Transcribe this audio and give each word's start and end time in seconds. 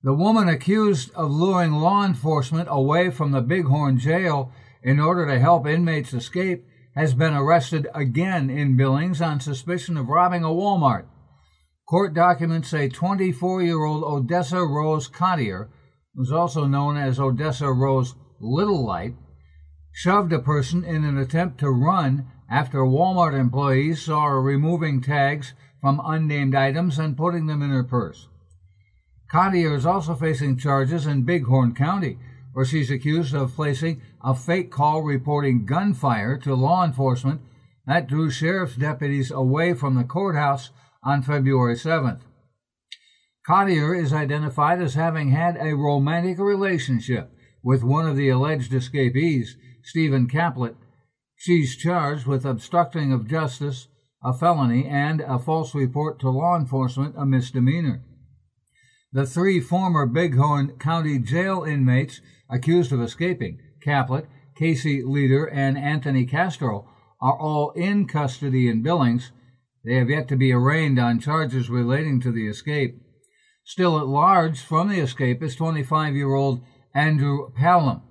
The 0.00 0.14
woman 0.14 0.48
accused 0.48 1.10
of 1.14 1.32
luring 1.32 1.72
law 1.72 2.04
enforcement 2.04 2.68
away 2.70 3.10
from 3.10 3.32
the 3.32 3.42
Bighorn 3.42 3.98
jail 3.98 4.52
in 4.80 5.00
order 5.00 5.26
to 5.26 5.40
help 5.40 5.66
inmates 5.66 6.14
escape 6.14 6.64
has 6.94 7.14
been 7.14 7.34
arrested 7.34 7.88
again 7.92 8.48
in 8.48 8.76
Billings 8.76 9.20
on 9.20 9.40
suspicion 9.40 9.96
of 9.96 10.08
robbing 10.08 10.44
a 10.44 10.48
Walmart. 10.48 11.06
Court 11.88 12.14
documents 12.14 12.68
say 12.68 12.88
24 12.88 13.62
year 13.62 13.82
old 13.82 14.04
Odessa 14.04 14.64
Rose 14.64 15.08
Cottier, 15.08 15.68
who's 16.14 16.30
also 16.30 16.64
known 16.64 16.96
as 16.96 17.18
Odessa 17.18 17.72
Rose 17.72 18.14
Little 18.40 18.86
Light, 18.86 19.16
shoved 19.90 20.32
a 20.32 20.38
person 20.38 20.84
in 20.84 21.04
an 21.04 21.18
attempt 21.18 21.58
to 21.58 21.70
run 21.70 22.30
after 22.48 22.78
Walmart 22.84 23.34
employees 23.36 24.02
saw 24.02 24.26
her 24.26 24.40
removing 24.40 25.00
tags 25.00 25.54
from 25.80 26.00
unnamed 26.04 26.54
items 26.54 27.00
and 27.00 27.16
putting 27.16 27.46
them 27.46 27.62
in 27.62 27.70
her 27.70 27.82
purse. 27.82 28.28
Cottier 29.30 29.76
is 29.76 29.84
also 29.84 30.14
facing 30.14 30.56
charges 30.56 31.06
in 31.06 31.24
Bighorn 31.24 31.74
County, 31.74 32.18
where 32.54 32.64
she's 32.64 32.90
accused 32.90 33.34
of 33.34 33.54
placing 33.54 34.00
a 34.24 34.34
fake 34.34 34.70
call 34.70 35.02
reporting 35.02 35.66
gunfire 35.66 36.38
to 36.38 36.54
law 36.54 36.84
enforcement 36.84 37.42
that 37.86 38.06
drew 38.06 38.30
sheriff's 38.30 38.76
deputies 38.76 39.30
away 39.30 39.74
from 39.74 39.94
the 39.94 40.04
courthouse 40.04 40.70
on 41.02 41.22
February 41.22 41.74
7th. 41.74 42.20
Cottier 43.46 43.98
is 43.98 44.12
identified 44.12 44.80
as 44.80 44.94
having 44.94 45.30
had 45.30 45.56
a 45.56 45.76
romantic 45.76 46.38
relationship 46.38 47.30
with 47.62 47.84
one 47.84 48.06
of 48.06 48.16
the 48.16 48.28
alleged 48.28 48.72
escapees, 48.72 49.56
Stephen 49.82 50.26
Caplet. 50.26 50.74
She's 51.36 51.76
charged 51.76 52.26
with 52.26 52.44
obstructing 52.44 53.12
of 53.12 53.28
justice, 53.28 53.88
a 54.22 54.32
felony, 54.32 54.86
and 54.86 55.20
a 55.20 55.38
false 55.38 55.74
report 55.74 56.18
to 56.20 56.30
law 56.30 56.56
enforcement, 56.58 57.14
a 57.16 57.24
misdemeanor. 57.24 58.02
The 59.10 59.26
three 59.26 59.58
former 59.58 60.04
Bighorn 60.04 60.76
County 60.78 61.18
jail 61.18 61.64
inmates 61.64 62.20
accused 62.50 62.92
of 62.92 63.00
escaping, 63.00 63.58
Caplet, 63.82 64.26
Casey 64.54 65.02
Leader, 65.02 65.46
and 65.46 65.78
Anthony 65.78 66.26
Castro, 66.26 66.86
are 67.18 67.38
all 67.38 67.70
in 67.70 68.06
custody 68.06 68.68
in 68.68 68.82
Billings. 68.82 69.32
They 69.82 69.94
have 69.94 70.10
yet 70.10 70.28
to 70.28 70.36
be 70.36 70.52
arraigned 70.52 70.98
on 70.98 71.20
charges 71.20 71.70
relating 71.70 72.20
to 72.20 72.30
the 72.30 72.46
escape. 72.48 73.00
Still 73.64 73.98
at 73.98 74.06
large 74.06 74.60
from 74.60 74.88
the 74.88 75.00
escape 75.00 75.42
is 75.42 75.56
25 75.56 76.14
year 76.14 76.34
old 76.34 76.60
Andrew 76.94 77.50
Palom. 77.52 78.02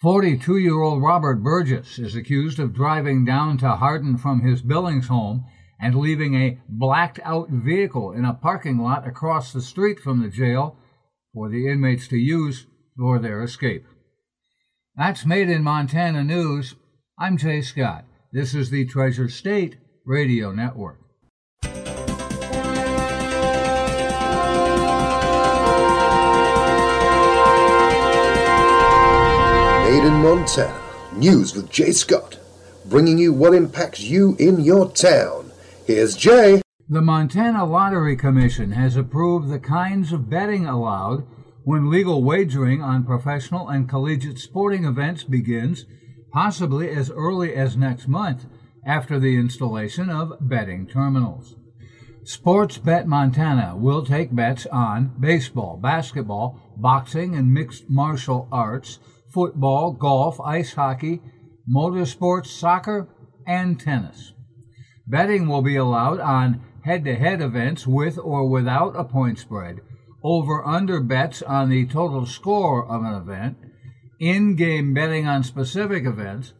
42 0.00 0.56
year 0.58 0.80
old 0.80 1.02
Robert 1.02 1.42
Burgess 1.42 2.00
is 2.00 2.16
accused 2.16 2.58
of 2.58 2.74
driving 2.74 3.24
down 3.24 3.58
to 3.58 3.76
Hardin 3.76 4.18
from 4.18 4.40
his 4.40 4.60
Billings 4.60 5.06
home 5.06 5.44
and 5.82 5.96
leaving 5.96 6.34
a 6.36 6.58
blacked 6.68 7.18
out 7.24 7.50
vehicle 7.50 8.12
in 8.12 8.24
a 8.24 8.32
parking 8.32 8.78
lot 8.78 9.06
across 9.06 9.52
the 9.52 9.60
street 9.60 9.98
from 9.98 10.22
the 10.22 10.28
jail 10.28 10.76
for 11.34 11.48
the 11.48 11.68
inmates 11.68 12.06
to 12.06 12.16
use 12.16 12.66
for 12.96 13.18
their 13.18 13.42
escape. 13.42 13.84
That's 14.96 15.26
Made 15.26 15.48
in 15.48 15.64
Montana 15.64 16.22
News. 16.22 16.76
I'm 17.18 17.36
Jay 17.36 17.62
Scott. 17.62 18.04
This 18.32 18.54
is 18.54 18.70
the 18.70 18.86
Treasure 18.86 19.28
State 19.28 19.76
Radio 20.06 20.52
Network. 20.52 21.00
Made 29.82 30.04
in 30.04 30.14
Montana. 30.22 30.80
News 31.16 31.56
with 31.56 31.70
Jay 31.70 31.90
Scott. 31.90 32.38
Bringing 32.86 33.18
you 33.18 33.32
what 33.32 33.52
impacts 33.54 34.00
you 34.00 34.36
in 34.38 34.60
your 34.60 34.90
town. 34.90 35.41
Here's 35.84 36.14
Jay. 36.16 36.62
The 36.88 37.02
Montana 37.02 37.64
Lottery 37.64 38.16
Commission 38.16 38.70
has 38.70 38.96
approved 38.96 39.48
the 39.48 39.58
kinds 39.58 40.12
of 40.12 40.30
betting 40.30 40.64
allowed 40.64 41.26
when 41.64 41.90
legal 41.90 42.22
wagering 42.22 42.80
on 42.80 43.04
professional 43.04 43.68
and 43.68 43.88
collegiate 43.88 44.38
sporting 44.38 44.84
events 44.84 45.24
begins, 45.24 45.84
possibly 46.32 46.88
as 46.88 47.10
early 47.10 47.54
as 47.54 47.76
next 47.76 48.06
month 48.06 48.46
after 48.86 49.18
the 49.18 49.34
installation 49.36 50.08
of 50.08 50.34
betting 50.40 50.86
terminals. 50.86 51.56
Sportsbet 52.22 53.06
Montana 53.06 53.76
will 53.76 54.06
take 54.06 54.32
bets 54.32 54.66
on 54.66 55.16
baseball, 55.18 55.76
basketball, 55.82 56.60
boxing 56.76 57.34
and 57.34 57.52
mixed 57.52 57.90
martial 57.90 58.46
arts, 58.52 59.00
football, 59.34 59.90
golf, 59.90 60.40
ice 60.42 60.74
hockey, 60.74 61.20
motorsports, 61.68 62.46
soccer, 62.46 63.08
and 63.48 63.80
tennis. 63.80 64.32
Betting 65.06 65.48
will 65.48 65.62
be 65.62 65.76
allowed 65.76 66.20
on 66.20 66.62
head 66.84 67.04
to 67.04 67.14
head 67.14 67.40
events 67.40 67.86
with 67.86 68.18
or 68.18 68.48
without 68.48 68.94
a 68.96 69.04
point 69.04 69.38
spread, 69.38 69.80
over 70.22 70.64
under 70.66 71.00
bets 71.00 71.42
on 71.42 71.68
the 71.68 71.86
total 71.86 72.26
score 72.26 72.86
of 72.86 73.02
an 73.02 73.14
event, 73.14 73.56
in 74.20 74.54
game 74.54 74.94
betting 74.94 75.26
on 75.26 75.42
specific 75.42 76.04
events, 76.04 76.52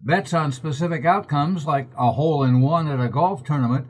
bets 0.00 0.34
on 0.34 0.52
specific 0.52 1.04
outcomes 1.04 1.66
like 1.66 1.88
a 1.96 2.12
hole 2.12 2.42
in 2.42 2.60
one 2.60 2.88
at 2.88 3.00
a 3.00 3.08
golf 3.08 3.44
tournament, 3.44 3.86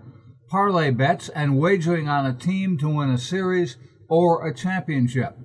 parlay 0.48 0.90
bets, 0.90 1.28
and 1.30 1.58
wagering 1.58 2.08
on 2.08 2.26
a 2.26 2.34
team 2.34 2.76
to 2.78 2.88
win 2.88 3.10
a 3.10 3.18
series 3.18 3.76
or 4.08 4.46
a 4.46 4.54
championship. 4.54 5.36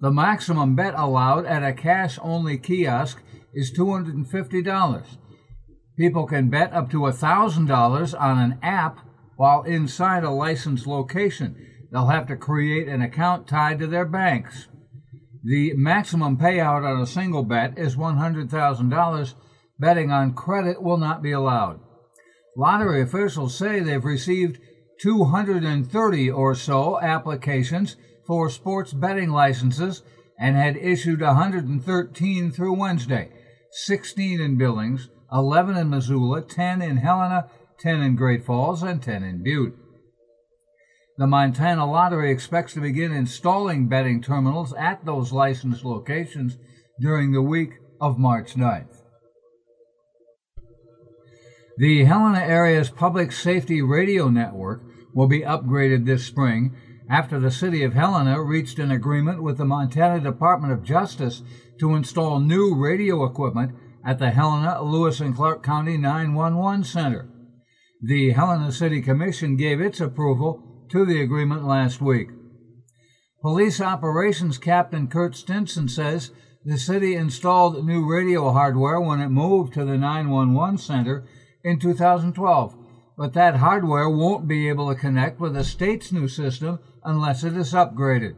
The 0.00 0.10
maximum 0.10 0.76
bet 0.76 0.94
allowed 0.96 1.46
at 1.46 1.64
a 1.64 1.72
cash 1.72 2.18
only 2.22 2.58
kiosk 2.58 3.22
is 3.52 3.76
$250 3.76 5.16
People 5.98 6.26
can 6.26 6.48
bet 6.48 6.72
up 6.72 6.90
to 6.90 7.00
$1,000 7.00 8.20
on 8.20 8.38
an 8.38 8.58
app 8.62 9.00
while 9.36 9.64
inside 9.64 10.22
a 10.22 10.30
licensed 10.30 10.86
location. 10.86 11.56
They'll 11.90 12.06
have 12.06 12.28
to 12.28 12.36
create 12.36 12.86
an 12.86 13.02
account 13.02 13.48
tied 13.48 13.80
to 13.80 13.88
their 13.88 14.04
banks. 14.04 14.68
The 15.42 15.72
maximum 15.74 16.36
payout 16.36 16.84
on 16.88 17.00
a 17.00 17.06
single 17.06 17.42
bet 17.42 17.76
is 17.76 17.96
$100,000. 17.96 19.34
Betting 19.80 20.12
on 20.12 20.34
credit 20.34 20.82
will 20.82 20.98
not 20.98 21.20
be 21.20 21.32
allowed. 21.32 21.80
Lottery 22.56 23.02
officials 23.02 23.56
say 23.56 23.80
they've 23.80 24.04
received 24.04 24.60
230 25.00 26.30
or 26.30 26.54
so 26.54 27.00
applications 27.00 27.96
for 28.26 28.50
sports 28.50 28.92
betting 28.92 29.30
licenses 29.30 30.02
and 30.38 30.56
had 30.56 30.76
issued 30.76 31.20
113 31.20 32.52
through 32.52 32.74
Wednesday, 32.74 33.30
16 33.70 34.40
in 34.40 34.58
Billings, 34.58 35.08
11 35.32 35.76
in 35.76 35.90
Missoula, 35.90 36.42
10 36.42 36.82
in 36.82 36.98
Helena, 36.98 37.48
10 37.80 38.00
in 38.00 38.16
Great 38.16 38.44
Falls, 38.44 38.82
and 38.82 39.02
10 39.02 39.22
in 39.22 39.42
Butte. 39.42 39.76
The 41.18 41.26
Montana 41.26 41.84
Lottery 41.84 42.30
expects 42.30 42.74
to 42.74 42.80
begin 42.80 43.12
installing 43.12 43.88
betting 43.88 44.22
terminals 44.22 44.72
at 44.74 45.04
those 45.04 45.32
licensed 45.32 45.84
locations 45.84 46.56
during 47.00 47.32
the 47.32 47.42
week 47.42 47.74
of 48.00 48.18
March 48.18 48.54
9th. 48.54 49.02
The 51.76 52.04
Helena 52.04 52.40
area's 52.40 52.90
public 52.90 53.32
safety 53.32 53.82
radio 53.82 54.28
network 54.28 54.82
will 55.14 55.28
be 55.28 55.40
upgraded 55.40 56.06
this 56.06 56.24
spring 56.24 56.76
after 57.10 57.40
the 57.40 57.50
city 57.50 57.82
of 57.82 57.94
Helena 57.94 58.42
reached 58.42 58.78
an 58.78 58.90
agreement 58.90 59.42
with 59.42 59.58
the 59.58 59.64
Montana 59.64 60.20
Department 60.20 60.72
of 60.72 60.82
Justice 60.82 61.42
to 61.78 61.94
install 61.94 62.40
new 62.40 62.74
radio 62.74 63.24
equipment 63.24 63.72
at 64.08 64.18
the 64.18 64.30
Helena, 64.30 64.82
Lewis, 64.82 65.20
and 65.20 65.36
Clark 65.36 65.62
County 65.62 65.98
911 65.98 66.82
Center. 66.82 67.28
The 68.00 68.30
Helena 68.30 68.72
City 68.72 69.02
Commission 69.02 69.54
gave 69.54 69.82
its 69.82 70.00
approval 70.00 70.86
to 70.88 71.04
the 71.04 71.20
agreement 71.20 71.66
last 71.66 72.00
week. 72.00 72.28
Police 73.42 73.82
Operations 73.82 74.56
Captain 74.56 75.08
Kurt 75.08 75.36
Stinson 75.36 75.88
says 75.88 76.30
the 76.64 76.78
city 76.78 77.16
installed 77.16 77.84
new 77.84 78.10
radio 78.10 78.50
hardware 78.50 78.98
when 78.98 79.20
it 79.20 79.28
moved 79.28 79.74
to 79.74 79.84
the 79.84 79.98
911 79.98 80.78
center 80.78 81.28
in 81.62 81.78
2012, 81.78 82.76
but 83.18 83.34
that 83.34 83.56
hardware 83.56 84.08
won't 84.08 84.48
be 84.48 84.70
able 84.70 84.88
to 84.88 84.98
connect 84.98 85.38
with 85.38 85.52
the 85.52 85.64
state's 85.64 86.12
new 86.12 86.28
system 86.28 86.78
unless 87.04 87.44
it 87.44 87.54
is 87.54 87.74
upgraded. 87.74 88.36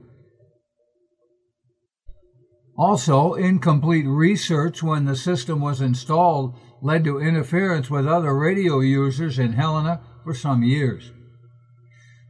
Also, 2.81 3.35
incomplete 3.35 4.07
research 4.07 4.83
when 4.83 5.05
the 5.05 5.15
system 5.15 5.61
was 5.61 5.83
installed 5.83 6.57
led 6.81 7.05
to 7.05 7.21
interference 7.21 7.91
with 7.91 8.07
other 8.07 8.35
radio 8.35 8.81
users 8.81 9.39
in 9.39 9.53
Helena 9.53 10.01
for 10.25 10.33
some 10.33 10.63
years. 10.63 11.13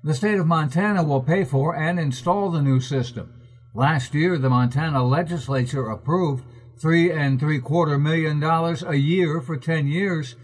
The 0.02 0.12
state 0.12 0.40
of 0.40 0.48
Montana 0.48 1.04
will 1.04 1.22
pay 1.22 1.44
for 1.44 1.76
and 1.76 2.00
install 2.00 2.50
the 2.50 2.62
new 2.62 2.80
system. 2.80 3.32
Last 3.76 4.12
year, 4.12 4.38
the 4.38 4.50
Montana 4.50 5.04
legislature 5.04 5.88
approved 5.88 6.42
three 6.80 7.12
and 7.12 7.38
three 7.38 7.60
quarter 7.60 7.96
million 7.96 8.40
dollars 8.40 8.82
a 8.82 8.96
year 8.96 9.40
for 9.40 9.56
10 9.56 9.86
years 9.86 10.34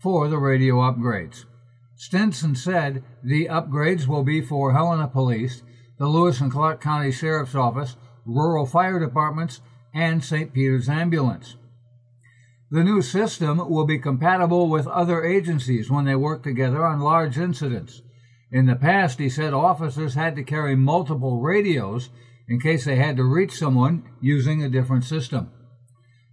for 0.00 0.26
the 0.26 0.38
radio 0.38 0.78
upgrades. 0.80 1.44
Stinson 1.94 2.56
said 2.56 3.04
the 3.22 3.46
upgrades 3.46 4.08
will 4.08 4.24
be 4.24 4.40
for 4.40 4.72
Helena 4.72 5.06
Police, 5.06 5.62
the 5.96 6.08
Lewis 6.08 6.40
and 6.40 6.50
Clark 6.50 6.80
County 6.80 7.12
Sheriff's 7.12 7.54
Office, 7.54 7.94
rural 8.26 8.66
fire 8.66 8.98
departments, 8.98 9.60
and 9.94 10.24
St. 10.24 10.52
Peter's 10.52 10.88
Ambulance. 10.88 11.56
The 12.70 12.82
new 12.82 13.02
system 13.02 13.58
will 13.70 13.86
be 13.86 13.98
compatible 13.98 14.68
with 14.68 14.86
other 14.88 15.24
agencies 15.24 15.90
when 15.90 16.06
they 16.06 16.16
work 16.16 16.42
together 16.42 16.84
on 16.84 17.00
large 17.00 17.38
incidents. 17.38 18.02
In 18.50 18.66
the 18.66 18.74
past, 18.74 19.18
he 19.18 19.28
said 19.28 19.52
officers 19.52 20.14
had 20.14 20.34
to 20.36 20.42
carry 20.42 20.74
multiple 20.74 21.40
radios 21.40 22.10
in 22.48 22.60
case 22.60 22.84
they 22.84 22.96
had 22.96 23.16
to 23.16 23.24
reach 23.24 23.52
someone 23.52 24.04
using 24.20 24.62
a 24.62 24.68
different 24.68 25.04
system. 25.04 25.50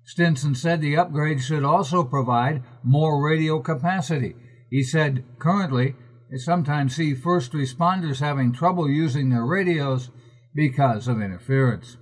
Stinson 0.03 0.55
said 0.55 0.81
the 0.81 0.97
upgrade 0.97 1.41
should 1.41 1.63
also 1.63 2.03
provide 2.03 2.63
more 2.83 3.23
radio 3.23 3.59
capacity. 3.59 4.35
He 4.69 4.83
said 4.83 5.23
currently 5.39 5.95
they 6.29 6.37
sometimes 6.37 6.95
see 6.95 7.13
first 7.13 7.53
responders 7.53 8.19
having 8.19 8.51
trouble 8.51 8.89
using 8.89 9.29
their 9.29 9.45
radios 9.45 10.09
because 10.53 11.07
of 11.07 11.21
interference. 11.21 11.97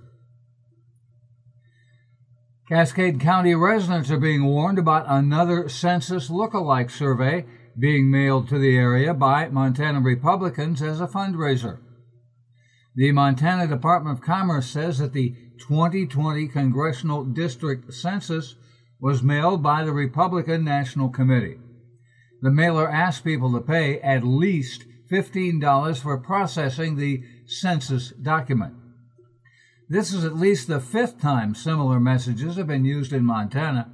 Cascade 2.68 3.18
County 3.18 3.54
residents 3.54 4.10
are 4.10 4.18
being 4.18 4.44
warned 4.44 4.78
about 4.78 5.04
another 5.08 5.68
census 5.68 6.30
look-alike 6.30 6.88
survey 6.88 7.44
being 7.78 8.10
mailed 8.10 8.48
to 8.48 8.58
the 8.58 8.76
area 8.76 9.12
by 9.12 9.48
Montana 9.48 10.00
Republicans 10.00 10.80
as 10.80 11.00
a 11.00 11.08
fundraiser. 11.08 11.78
The 12.94 13.12
Montana 13.12 13.66
Department 13.66 14.18
of 14.18 14.24
Commerce 14.24 14.68
says 14.68 14.98
that 14.98 15.12
the 15.12 15.34
2020 15.58 16.48
Congressional 16.48 17.24
District 17.24 17.92
Census 17.92 18.56
was 19.00 19.22
mailed 19.22 19.62
by 19.62 19.84
the 19.84 19.92
Republican 19.92 20.64
National 20.64 21.08
Committee. 21.08 21.58
The 22.42 22.50
mailer 22.50 22.90
asked 22.90 23.24
people 23.24 23.52
to 23.52 23.60
pay 23.60 24.00
at 24.00 24.24
least 24.24 24.84
$15 25.10 25.98
for 25.98 26.18
processing 26.18 26.96
the 26.96 27.22
census 27.50 28.10
document. 28.10 28.74
This 29.88 30.12
is 30.12 30.24
at 30.24 30.36
least 30.36 30.68
the 30.68 30.78
fifth 30.78 31.20
time 31.20 31.54
similar 31.54 31.98
messages 31.98 32.56
have 32.56 32.68
been 32.68 32.84
used 32.84 33.12
in 33.12 33.24
Montana. 33.24 33.90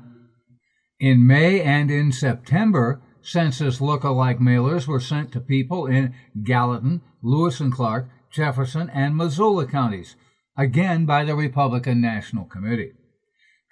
In 1.00 1.26
May 1.26 1.62
and 1.62 1.90
in 1.90 2.12
September, 2.12 3.00
census 3.22 3.80
look-alike 3.80 4.38
mailers 4.38 4.86
were 4.86 5.00
sent 5.00 5.32
to 5.32 5.40
people 5.40 5.86
in 5.86 6.14
Gallatin, 6.44 7.00
Lewis 7.22 7.60
and 7.60 7.72
Clark, 7.72 8.08
Jefferson, 8.30 8.90
and 8.90 9.16
Missoula 9.16 9.66
counties, 9.66 10.16
again 10.56 11.06
by 11.06 11.24
the 11.24 11.34
Republican 11.34 12.00
National 12.00 12.44
Committee. 12.44 12.92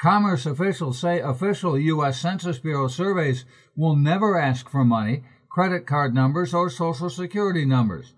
Commerce 0.00 0.46
officials 0.46 0.98
say 0.98 1.20
official 1.20 1.78
U.S. 1.78 2.18
Census 2.18 2.58
Bureau 2.58 2.88
surveys 2.88 3.44
will 3.76 3.96
never 3.96 4.38
ask 4.38 4.68
for 4.68 4.84
money, 4.84 5.24
credit 5.50 5.86
card 5.86 6.14
numbers, 6.14 6.54
or 6.54 6.70
social 6.70 7.10
security 7.10 7.64
numbers. 7.64 8.14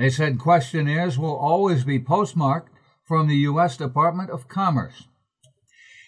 They 0.00 0.08
said 0.08 0.38
questionnaires 0.38 1.18
will 1.18 1.36
always 1.36 1.84
be 1.84 1.98
postmarked 1.98 2.72
from 3.06 3.28
the 3.28 3.36
U.S. 3.50 3.76
Department 3.76 4.30
of 4.30 4.48
Commerce. 4.48 5.08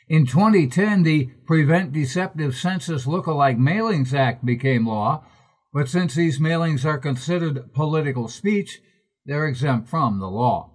In 0.08 0.24
2010, 0.24 1.02
the 1.02 1.26
Prevent 1.46 1.92
Deceptive 1.92 2.56
Census 2.56 3.04
Lookalike 3.04 3.58
Mailings 3.58 4.14
Act 4.14 4.46
became 4.46 4.86
law, 4.86 5.26
but 5.74 5.90
since 5.90 6.14
these 6.14 6.38
mailings 6.38 6.86
are 6.86 6.96
considered 6.96 7.74
political 7.74 8.28
speech, 8.28 8.80
they're 9.26 9.46
exempt 9.46 9.90
from 9.90 10.20
the 10.20 10.30
law. 10.30 10.70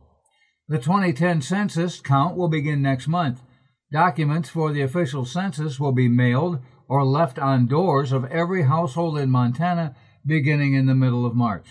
The 0.68 0.78
2010 0.78 1.42
census 1.42 2.00
count 2.00 2.38
will 2.38 2.50
begin 2.50 2.84
next 2.84 3.08
month. 3.08 3.42
Documents 3.92 4.50
for 4.50 4.72
the 4.72 4.84
official 4.84 5.25
census 5.25 5.80
will 5.80 5.92
be 5.92 6.08
mailed 6.08 6.60
or 6.88 7.04
left 7.04 7.40
on 7.40 7.66
doors 7.66 8.12
of 8.12 8.25
every 8.25 8.66
household 8.66 9.18
in 9.18 9.31
Montana 9.31 9.96
beginning 10.24 10.75
in 10.75 10.86
the 10.86 10.94
middle 10.94 11.25
of 11.25 11.34
March. 11.34 11.70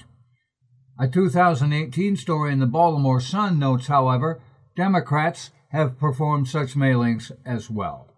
A 0.98 1.06
2018 1.06 2.16
story 2.16 2.52
in 2.52 2.58
the 2.58 2.66
Baltimore 2.66 3.20
Sun 3.20 3.58
notes, 3.58 3.88
however, 3.88 4.40
Democrats 4.74 5.50
have 5.68 5.98
performed 5.98 6.48
such 6.48 6.74
mailings 6.74 7.30
as 7.44 7.68
well. 7.68 8.15